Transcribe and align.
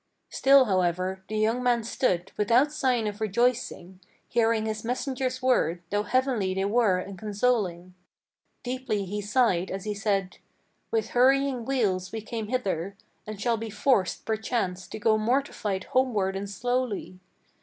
Still, 0.31 0.65
however, 0.65 1.21
the 1.27 1.37
young 1.37 1.61
man 1.61 1.83
stood, 1.83 2.31
without 2.35 2.71
sign 2.71 3.05
of 3.05 3.21
rejoicing 3.21 3.99
Hearing 4.29 4.65
his 4.65 4.83
messenger's 4.83 5.43
words, 5.43 5.83
though 5.91 6.01
heavenly 6.01 6.55
they 6.55 6.65
were 6.65 6.97
and 6.97 7.19
consoling. 7.19 7.93
Deeply 8.63 9.05
he 9.05 9.21
sighed 9.21 9.69
as 9.69 9.83
he 9.83 9.93
said: 9.93 10.39
"With 10.89 11.09
hurrying 11.09 11.65
wheels 11.65 12.11
we 12.11 12.21
came 12.21 12.47
hither, 12.47 12.97
And 13.27 13.39
shall 13.39 13.57
be 13.57 13.69
forced, 13.69 14.25
perchance, 14.25 14.87
to 14.87 14.97
go 14.97 15.19
mortified 15.19 15.83
homeward 15.83 16.35
and 16.35 16.49
slowly. 16.49 17.19